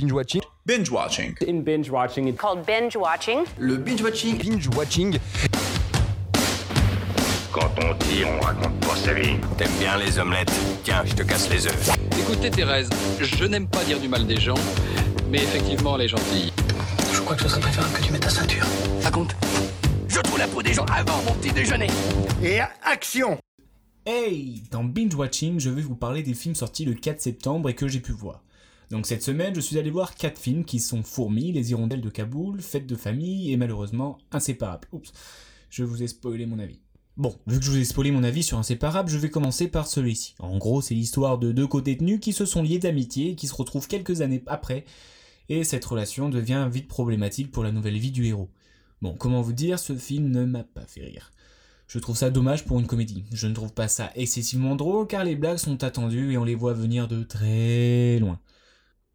Binge 0.00 0.12
watching. 0.12 0.42
Binge 0.64 0.90
watching. 0.90 1.36
In 1.46 1.60
binge 1.60 1.90
watching, 1.90 2.26
it's 2.26 2.40
called 2.40 2.64
binge 2.64 2.96
watching. 2.96 3.44
Le 3.58 3.76
binge 3.76 4.02
watching. 4.02 4.38
Binge 4.38 4.66
watching. 4.74 5.18
Quand 7.52 7.70
on 7.76 7.92
dit, 7.98 8.24
on 8.24 8.40
raconte 8.40 8.80
pas 8.80 8.96
sa 8.96 9.12
vie. 9.12 9.36
T'aimes 9.58 9.68
bien 9.78 9.98
les 9.98 10.18
omelettes? 10.18 10.58
Tiens, 10.84 11.02
je 11.04 11.14
te 11.14 11.22
casse 11.22 11.50
les 11.50 11.66
œufs. 11.66 11.90
Écoutez 12.18 12.50
Thérèse, 12.50 12.88
je 13.20 13.44
n'aime 13.44 13.68
pas 13.68 13.84
dire 13.84 14.00
du 14.00 14.08
mal 14.08 14.26
des 14.26 14.40
gens, 14.40 14.54
mais 15.28 15.42
effectivement 15.42 15.96
elle 15.96 16.06
est 16.06 16.08
gentille. 16.08 16.50
Je 17.12 17.20
crois 17.20 17.36
que 17.36 17.42
ce 17.42 17.48
serait 17.50 17.60
préférable 17.60 17.92
que 17.92 18.02
tu 18.02 18.10
mettes 18.10 18.22
ta 18.22 18.30
ceinture. 18.30 18.64
Raconte. 19.02 19.36
Je 20.08 20.18
trouve 20.20 20.38
la 20.38 20.48
peau 20.48 20.62
des 20.62 20.72
gens 20.72 20.86
avant 20.86 21.22
mon 21.24 21.34
petit 21.34 21.52
déjeuner. 21.52 21.88
Et 22.42 22.60
action 22.84 23.38
Hey 24.06 24.62
Dans 24.70 24.82
Binge 24.82 25.14
Watching, 25.14 25.60
je 25.60 25.68
vais 25.68 25.82
vous 25.82 25.94
parler 25.94 26.22
des 26.22 26.32
films 26.32 26.54
sortis 26.54 26.86
le 26.86 26.94
4 26.94 27.20
septembre 27.20 27.68
et 27.68 27.74
que 27.74 27.86
j'ai 27.86 28.00
pu 28.00 28.12
voir. 28.12 28.40
Donc 28.90 29.06
cette 29.06 29.22
semaine, 29.22 29.54
je 29.54 29.60
suis 29.60 29.78
allé 29.78 29.90
voir 29.90 30.16
4 30.16 30.38
films 30.38 30.64
qui 30.64 30.80
sont 30.80 31.04
Fourmis, 31.04 31.52
Les 31.52 31.70
Hirondelles 31.70 32.00
de 32.00 32.10
Kaboul, 32.10 32.60
Fête 32.60 32.86
de 32.86 32.96
famille 32.96 33.52
et 33.52 33.56
malheureusement 33.56 34.18
Inséparables. 34.32 34.88
Oups, 34.90 35.12
je 35.70 35.84
vous 35.84 36.02
ai 36.02 36.08
spoilé 36.08 36.44
mon 36.44 36.58
avis. 36.58 36.80
Bon, 37.16 37.36
vu 37.46 37.58
que 37.60 37.64
je 37.64 37.70
vous 37.70 37.76
ai 37.76 37.84
spoilé 37.84 38.10
mon 38.10 38.24
avis 38.24 38.42
sur 38.42 38.58
Inséparables, 38.58 39.10
je 39.10 39.18
vais 39.18 39.30
commencer 39.30 39.68
par 39.68 39.86
celui-ci. 39.86 40.34
En 40.40 40.58
gros, 40.58 40.80
c'est 40.80 40.94
l'histoire 40.94 41.38
de 41.38 41.52
deux 41.52 41.68
co-détenus 41.68 42.18
qui 42.18 42.32
se 42.32 42.44
sont 42.44 42.62
liés 42.62 42.80
d'amitié 42.80 43.30
et 43.30 43.34
qui 43.36 43.46
se 43.46 43.54
retrouvent 43.54 43.86
quelques 43.86 44.22
années 44.22 44.42
après, 44.46 44.84
et 45.48 45.62
cette 45.62 45.84
relation 45.84 46.28
devient 46.28 46.68
vite 46.72 46.88
problématique 46.88 47.52
pour 47.52 47.62
la 47.62 47.72
nouvelle 47.72 47.98
vie 47.98 48.10
du 48.10 48.26
héros. 48.26 48.48
Bon, 49.02 49.14
comment 49.14 49.40
vous 49.40 49.52
dire, 49.52 49.78
ce 49.78 49.94
film 49.94 50.30
ne 50.30 50.44
m'a 50.44 50.64
pas 50.64 50.86
fait 50.86 51.04
rire. 51.04 51.30
Je 51.86 51.98
trouve 51.98 52.16
ça 52.16 52.30
dommage 52.30 52.64
pour 52.64 52.80
une 52.80 52.86
comédie. 52.86 53.24
Je 53.32 53.46
ne 53.46 53.54
trouve 53.54 53.72
pas 53.72 53.88
ça 53.88 54.10
excessivement 54.14 54.76
drôle 54.76 55.06
car 55.06 55.24
les 55.24 55.36
blagues 55.36 55.58
sont 55.58 55.82
attendues 55.84 56.32
et 56.32 56.38
on 56.38 56.44
les 56.44 56.54
voit 56.54 56.72
venir 56.72 57.08
de 57.08 57.22
très 57.22 58.18
loin. 58.18 58.38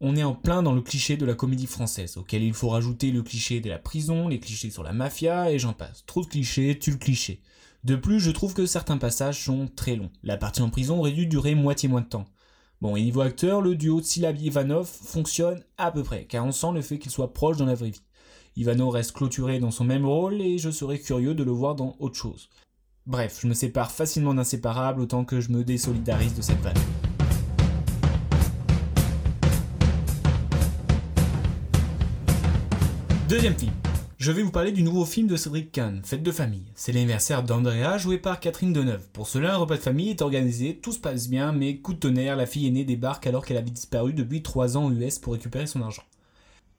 On 0.00 0.14
est 0.14 0.22
en 0.22 0.34
plein 0.34 0.62
dans 0.62 0.74
le 0.74 0.82
cliché 0.82 1.16
de 1.16 1.24
la 1.24 1.34
comédie 1.34 1.66
française, 1.66 2.18
auquel 2.18 2.42
il 2.42 2.52
faut 2.52 2.68
rajouter 2.68 3.10
le 3.10 3.22
cliché 3.22 3.60
de 3.60 3.70
la 3.70 3.78
prison, 3.78 4.28
les 4.28 4.38
clichés 4.38 4.68
sur 4.68 4.82
la 4.82 4.92
mafia, 4.92 5.50
et 5.50 5.58
j'en 5.58 5.72
passe. 5.72 6.04
Trop 6.06 6.20
de 6.20 6.26
clichés, 6.26 6.78
tue 6.78 6.90
le 6.90 6.98
cliché. 6.98 7.40
De 7.82 7.96
plus, 7.96 8.20
je 8.20 8.30
trouve 8.30 8.52
que 8.52 8.66
certains 8.66 8.98
passages 8.98 9.42
sont 9.44 9.68
très 9.74 9.96
longs. 9.96 10.10
La 10.22 10.36
partie 10.36 10.60
en 10.60 10.68
prison 10.68 10.98
aurait 10.98 11.12
dû 11.12 11.26
durer 11.26 11.54
moitié 11.54 11.88
moins 11.88 12.02
de 12.02 12.08
temps. 12.08 12.26
Bon, 12.82 12.94
et 12.94 13.02
niveau 13.02 13.22
acteur, 13.22 13.62
le 13.62 13.74
duo 13.74 14.02
de 14.02 14.04
Silabi 14.04 14.46
Ivanov 14.46 14.86
fonctionne 14.86 15.62
à 15.78 15.90
peu 15.90 16.02
près, 16.02 16.26
car 16.26 16.44
on 16.44 16.52
sent 16.52 16.72
le 16.74 16.82
fait 16.82 16.98
qu'il 16.98 17.10
soit 17.10 17.32
proche 17.32 17.56
dans 17.56 17.64
la 17.64 17.74
vraie 17.74 17.90
vie. 17.90 18.02
Ivanov 18.56 18.90
reste 18.90 19.12
clôturé 19.12 19.60
dans 19.60 19.70
son 19.70 19.84
même 19.84 20.04
rôle 20.04 20.42
et 20.42 20.58
je 20.58 20.70
serais 20.70 20.98
curieux 20.98 21.34
de 21.34 21.42
le 21.44 21.52
voir 21.52 21.74
dans 21.74 21.96
autre 22.00 22.16
chose. 22.16 22.50
Bref, 23.06 23.38
je 23.40 23.46
me 23.46 23.54
sépare 23.54 23.90
facilement 23.90 24.34
d'inséparable 24.34 25.00
autant 25.00 25.24
que 25.24 25.40
je 25.40 25.50
me 25.50 25.64
désolidarise 25.64 26.34
de 26.34 26.42
cette 26.42 26.60
vanne. 26.60 26.74
Deuxième 33.28 33.58
film. 33.58 33.72
Je 34.18 34.30
vais 34.30 34.44
vous 34.44 34.52
parler 34.52 34.70
du 34.70 34.84
nouveau 34.84 35.04
film 35.04 35.26
de 35.26 35.34
Cédric 35.34 35.72
Kahn, 35.72 36.00
Fête 36.04 36.22
de 36.22 36.30
famille. 36.30 36.70
C'est 36.76 36.92
l'anniversaire 36.92 37.42
d'Andrea, 37.42 37.98
joué 37.98 38.18
par 38.18 38.38
Catherine 38.38 38.72
Deneuve. 38.72 39.08
Pour 39.12 39.26
cela, 39.26 39.54
un 39.54 39.56
repas 39.56 39.74
de 39.74 39.82
famille 39.82 40.10
est 40.10 40.22
organisé, 40.22 40.76
tout 40.76 40.92
se 40.92 41.00
passe 41.00 41.28
bien, 41.28 41.50
mais 41.50 41.78
coup 41.78 41.92
de 41.92 41.98
tonnerre, 41.98 42.36
la 42.36 42.46
fille 42.46 42.68
aînée 42.68 42.84
débarque 42.84 43.26
alors 43.26 43.44
qu'elle 43.44 43.56
avait 43.56 43.70
disparu 43.70 44.12
depuis 44.12 44.44
3 44.44 44.76
ans 44.76 44.86
aux 44.86 44.92
US 44.92 45.18
pour 45.18 45.32
récupérer 45.32 45.66
son 45.66 45.82
argent. 45.82 46.04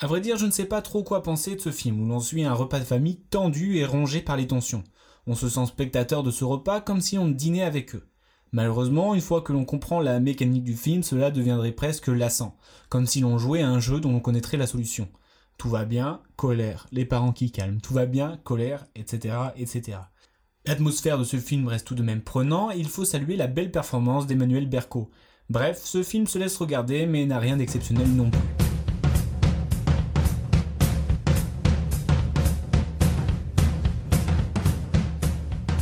A 0.00 0.06
vrai 0.06 0.20
dire, 0.20 0.36
je 0.36 0.44
ne 0.44 0.50
sais 0.50 0.66
pas 0.66 0.82
trop 0.82 1.02
quoi 1.02 1.22
penser 1.22 1.54
de 1.56 1.62
ce 1.62 1.70
film, 1.70 2.02
où 2.02 2.06
l'on 2.06 2.20
suit 2.20 2.44
un 2.44 2.52
repas 2.52 2.78
de 2.78 2.84
famille 2.84 3.20
tendu 3.30 3.78
et 3.78 3.86
rongé 3.86 4.20
par 4.20 4.36
les 4.36 4.46
tensions. 4.46 4.84
On 5.26 5.34
se 5.34 5.48
sent 5.48 5.64
spectateur 5.64 6.22
de 6.22 6.30
ce 6.30 6.44
repas 6.44 6.82
comme 6.82 7.00
si 7.00 7.16
on 7.16 7.28
dînait 7.28 7.62
avec 7.62 7.94
eux. 7.94 8.06
Malheureusement, 8.52 9.14
une 9.14 9.22
fois 9.22 9.40
que 9.40 9.54
l'on 9.54 9.64
comprend 9.64 9.98
la 9.98 10.20
mécanique 10.20 10.64
du 10.64 10.76
film, 10.76 11.02
cela 11.02 11.30
deviendrait 11.30 11.72
presque 11.72 12.08
lassant, 12.08 12.54
comme 12.90 13.06
si 13.06 13.20
l'on 13.20 13.38
jouait 13.38 13.62
à 13.62 13.70
un 13.70 13.80
jeu 13.80 13.98
dont 13.98 14.14
on 14.14 14.20
connaîtrait 14.20 14.58
la 14.58 14.66
solution. 14.66 15.08
Tout 15.58 15.70
va 15.70 15.84
bien, 15.84 16.20
colère, 16.36 16.86
les 16.92 17.04
parents 17.04 17.32
qui 17.32 17.50
calment, 17.50 17.80
tout 17.80 17.94
va 17.94 18.06
bien, 18.06 18.38
colère, 18.44 18.86
etc. 18.94 19.36
etc. 19.56 19.98
L'atmosphère 20.66 21.18
de 21.18 21.24
ce 21.24 21.36
film 21.36 21.68
reste 21.68 21.86
tout 21.86 21.94
de 21.94 22.02
même 22.02 22.22
prenant 22.22 22.70
et 22.70 22.78
il 22.78 22.88
faut 22.88 23.04
saluer 23.04 23.36
la 23.36 23.46
belle 23.46 23.70
performance 23.70 24.26
d'Emmanuel 24.26 24.68
Berco. 24.68 25.10
Bref, 25.50 25.80
ce 25.84 26.02
film 26.02 26.26
se 26.26 26.38
laisse 26.38 26.56
regarder 26.56 27.06
mais 27.06 27.26
n'a 27.26 27.38
rien 27.38 27.56
d'exceptionnel 27.56 28.08
non 28.08 28.30
plus. 28.30 28.40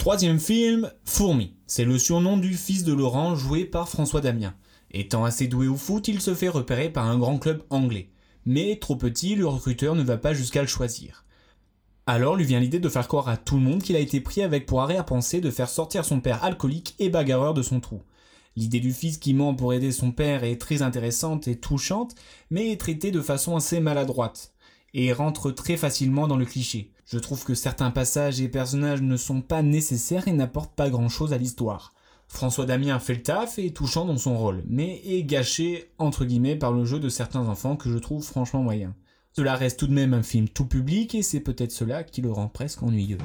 Troisième 0.00 0.40
film, 0.40 0.90
Fourmi. 1.04 1.54
C'est 1.68 1.84
le 1.84 1.96
surnom 1.96 2.36
du 2.36 2.54
fils 2.54 2.82
de 2.82 2.92
Laurent 2.92 3.36
joué 3.36 3.64
par 3.64 3.88
François 3.88 4.20
Damien. 4.20 4.52
Étant 4.90 5.24
assez 5.24 5.46
doué 5.46 5.68
au 5.68 5.76
foot, 5.76 6.08
il 6.08 6.20
se 6.20 6.34
fait 6.34 6.48
repérer 6.48 6.90
par 6.90 7.06
un 7.06 7.18
grand 7.18 7.38
club 7.38 7.62
anglais. 7.70 8.11
Mais 8.44 8.78
trop 8.80 8.96
petit, 8.96 9.34
le 9.34 9.46
recruteur 9.46 9.94
ne 9.94 10.02
va 10.02 10.16
pas 10.16 10.34
jusqu'à 10.34 10.62
le 10.62 10.68
choisir. 10.68 11.24
Alors 12.06 12.34
lui 12.34 12.44
vient 12.44 12.58
l'idée 12.58 12.80
de 12.80 12.88
faire 12.88 13.06
croire 13.06 13.28
à 13.28 13.36
tout 13.36 13.54
le 13.54 13.62
monde 13.62 13.82
qu'il 13.82 13.94
a 13.94 14.00
été 14.00 14.20
pris 14.20 14.42
avec 14.42 14.66
pour 14.66 14.80
arrière-pensée 14.80 15.40
de 15.40 15.50
faire 15.50 15.68
sortir 15.68 16.04
son 16.04 16.20
père 16.20 16.42
alcoolique 16.42 16.96
et 16.98 17.10
bagarreur 17.10 17.54
de 17.54 17.62
son 17.62 17.78
trou. 17.78 18.02
L'idée 18.56 18.80
du 18.80 18.92
fils 18.92 19.18
qui 19.18 19.32
ment 19.32 19.54
pour 19.54 19.72
aider 19.72 19.92
son 19.92 20.10
père 20.10 20.44
est 20.44 20.60
très 20.60 20.82
intéressante 20.82 21.46
et 21.46 21.56
touchante, 21.56 22.14
mais 22.50 22.70
est 22.70 22.80
traitée 22.80 23.12
de 23.12 23.20
façon 23.20 23.56
assez 23.56 23.80
maladroite, 23.80 24.52
et 24.92 25.12
rentre 25.12 25.52
très 25.52 25.76
facilement 25.76 26.26
dans 26.26 26.36
le 26.36 26.44
cliché. 26.44 26.90
Je 27.06 27.18
trouve 27.18 27.44
que 27.44 27.54
certains 27.54 27.90
passages 27.90 28.40
et 28.40 28.48
personnages 28.48 29.00
ne 29.00 29.16
sont 29.16 29.40
pas 29.40 29.62
nécessaires 29.62 30.28
et 30.28 30.32
n'apportent 30.32 30.74
pas 30.74 30.90
grand 30.90 31.08
chose 31.08 31.32
à 31.32 31.38
l'histoire. 31.38 31.94
François 32.32 32.64
Damien 32.64 32.98
fait 32.98 33.14
le 33.14 33.22
taf 33.22 33.58
et 33.58 33.66
est 33.66 33.76
touchant 33.76 34.06
dans 34.06 34.16
son 34.16 34.38
rôle, 34.38 34.64
mais 34.66 35.02
est 35.04 35.22
gâché 35.22 35.90
entre 35.98 36.24
guillemets 36.24 36.56
par 36.56 36.72
le 36.72 36.86
jeu 36.86 36.98
de 36.98 37.10
certains 37.10 37.46
enfants 37.46 37.76
que 37.76 37.90
je 37.90 37.98
trouve 37.98 38.24
franchement 38.24 38.62
moyen. 38.62 38.94
Cela 39.36 39.54
reste 39.54 39.78
tout 39.78 39.86
de 39.86 39.92
même 39.92 40.14
un 40.14 40.22
film 40.22 40.48
tout 40.48 40.64
public 40.64 41.14
et 41.14 41.20
c'est 41.20 41.40
peut-être 41.40 41.72
cela 41.72 42.02
qui 42.02 42.22
le 42.22 42.32
rend 42.32 42.48
presque 42.48 42.82
ennuyeux. 42.82 43.18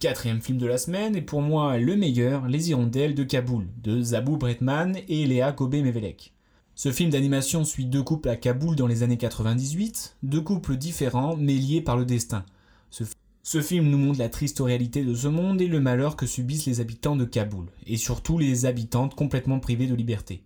Quatrième 0.00 0.42
film 0.42 0.58
de 0.58 0.66
la 0.66 0.78
semaine, 0.78 1.14
et 1.14 1.22
pour 1.22 1.42
moi 1.42 1.78
le 1.78 1.96
meilleur, 1.96 2.48
Les 2.48 2.70
Hirondelles 2.70 3.14
de 3.14 3.22
Kaboul, 3.22 3.68
de 3.82 4.02
Zabou 4.02 4.36
Bretman 4.36 4.98
et 5.08 5.26
Léa 5.26 5.52
Kobé-Mevelek. 5.52 6.35
Ce 6.78 6.92
film 6.92 7.08
d'animation 7.08 7.64
suit 7.64 7.86
deux 7.86 8.02
couples 8.02 8.28
à 8.28 8.36
Kaboul 8.36 8.76
dans 8.76 8.86
les 8.86 9.02
années 9.02 9.16
98, 9.16 10.18
deux 10.22 10.42
couples 10.42 10.76
différents 10.76 11.34
mais 11.34 11.54
liés 11.54 11.80
par 11.80 11.96
le 11.96 12.04
destin. 12.04 12.44
Ce, 12.90 13.62
film 13.62 13.88
nous 13.88 13.96
montre 13.96 14.18
la 14.18 14.28
triste 14.28 14.60
réalité 14.60 15.02
de 15.02 15.14
ce 15.14 15.26
monde 15.26 15.62
et 15.62 15.68
le 15.68 15.80
malheur 15.80 16.16
que 16.16 16.26
subissent 16.26 16.66
les 16.66 16.80
habitants 16.80 17.16
de 17.16 17.24
Kaboul, 17.24 17.68
et 17.86 17.96
surtout 17.96 18.36
les 18.36 18.66
habitantes 18.66 19.14
complètement 19.14 19.58
privées 19.58 19.86
de 19.86 19.94
liberté. 19.94 20.42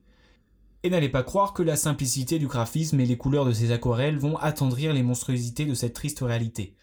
Et 0.84 0.90
n'allez 0.90 1.08
pas 1.08 1.24
croire 1.24 1.52
que 1.52 1.64
la 1.64 1.74
simplicité 1.74 2.38
du 2.38 2.46
graphisme 2.46 3.00
et 3.00 3.06
les 3.06 3.18
couleurs 3.18 3.44
de 3.44 3.52
ces 3.52 3.72
aquarelles 3.72 4.18
vont 4.18 4.36
attendrir 4.36 4.94
les 4.94 5.02
monstruosités 5.02 5.66
de 5.66 5.74
cette 5.74 5.94
triste 5.94 6.20
réalité. 6.20 6.76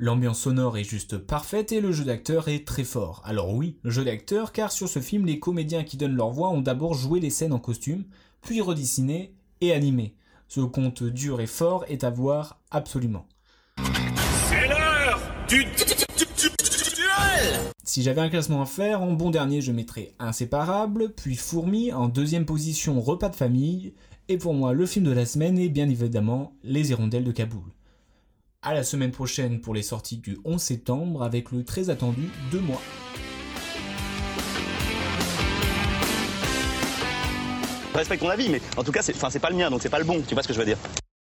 L'ambiance 0.00 0.42
sonore 0.42 0.78
est 0.78 0.84
juste 0.84 1.18
parfaite 1.18 1.72
et 1.72 1.80
le 1.80 1.90
jeu 1.90 2.04
d'acteur 2.04 2.46
est 2.46 2.64
très 2.64 2.84
fort. 2.84 3.20
Alors 3.24 3.52
oui, 3.52 3.78
jeu 3.82 4.04
d'acteur 4.04 4.52
car 4.52 4.70
sur 4.70 4.88
ce 4.88 5.00
film 5.00 5.26
les 5.26 5.40
comédiens 5.40 5.82
qui 5.82 5.96
donnent 5.96 6.14
leur 6.14 6.30
voix 6.30 6.50
ont 6.50 6.60
d'abord 6.60 6.94
joué 6.94 7.18
les 7.18 7.30
scènes 7.30 7.52
en 7.52 7.58
costume, 7.58 8.04
puis 8.40 8.60
redessiné 8.60 9.34
et 9.60 9.72
animé. 9.72 10.14
Ce 10.46 10.60
conte 10.60 11.02
dur 11.02 11.40
et 11.40 11.48
fort 11.48 11.84
est 11.88 12.04
à 12.04 12.10
voir 12.10 12.60
absolument. 12.70 13.26
C'est 14.48 14.68
l'heure 14.68 15.20
du 15.48 15.64
duel 15.64 17.72
Si 17.82 18.04
j'avais 18.04 18.20
un 18.20 18.28
classement 18.28 18.62
à 18.62 18.66
faire, 18.66 19.02
en 19.02 19.14
bon 19.14 19.30
dernier 19.30 19.62
je 19.62 19.72
mettrais 19.72 20.14
Inséparable, 20.20 21.12
puis 21.16 21.34
Fourmi, 21.34 21.92
en 21.92 22.06
deuxième 22.06 22.46
position 22.46 23.00
Repas 23.00 23.30
de 23.30 23.36
famille, 23.36 23.94
et 24.28 24.38
pour 24.38 24.54
moi 24.54 24.74
le 24.74 24.86
film 24.86 25.06
de 25.06 25.12
la 25.12 25.26
semaine 25.26 25.58
est 25.58 25.68
bien 25.68 25.88
évidemment 25.88 26.52
Les 26.62 26.90
Hirondelles 26.90 27.24
de 27.24 27.32
Kaboul. 27.32 27.72
À 28.60 28.74
la 28.74 28.82
semaine 28.82 29.12
prochaine 29.12 29.60
pour 29.60 29.72
les 29.72 29.82
sorties 29.82 30.16
du 30.16 30.36
11 30.44 30.60
septembre 30.60 31.22
avec 31.22 31.52
le 31.52 31.62
très 31.62 31.90
attendu 31.90 32.28
Deux 32.50 32.58
mois. 32.58 32.82
Je 37.92 37.96
respecte 37.96 38.20
ton 38.20 38.28
avis, 38.28 38.48
mais 38.48 38.60
en 38.76 38.82
tout 38.82 38.90
cas, 38.90 39.02
c'est 39.02 39.38
pas 39.38 39.50
le 39.50 39.56
mien, 39.56 39.70
donc 39.70 39.80
c'est 39.80 39.88
pas 39.88 40.00
le 40.00 40.04
bon. 40.04 40.20
Tu 40.26 40.34
vois 40.34 40.42
ce 40.42 40.48
que 40.48 40.54
je 40.54 40.58
veux 40.58 40.64
dire 40.64 40.78